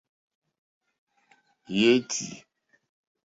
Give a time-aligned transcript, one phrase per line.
[1.77, 2.27] Yétì.